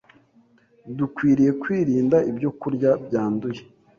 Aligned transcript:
Dukwiriye 0.97 1.51
kwirinda 1.61 2.17
ibyokurya 2.29 2.91
byanduye 3.05 3.61